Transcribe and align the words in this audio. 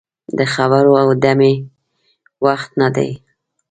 د 0.37 0.39
خبرو 0.53 0.93
او 1.03 1.09
دمې 1.23 1.53
وخت 2.45 2.69
نه 2.81 2.87
دی. 2.95 3.11